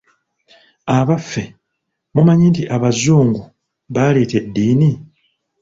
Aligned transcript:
Abaffe 0.97 1.43
mumanyi 2.13 2.45
nti 2.51 2.63
abazungu 2.75 3.41
baaleeta 3.93 4.35
eddiini? 4.43 4.91